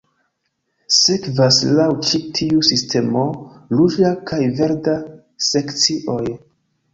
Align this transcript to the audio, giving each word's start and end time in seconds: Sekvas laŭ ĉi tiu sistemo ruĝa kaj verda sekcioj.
Sekvas 0.99 1.59
laŭ 1.79 1.85
ĉi 2.07 2.19
tiu 2.37 2.61
sistemo 2.69 3.27
ruĝa 3.81 4.11
kaj 4.33 4.41
verda 4.63 4.97
sekcioj. 5.51 6.21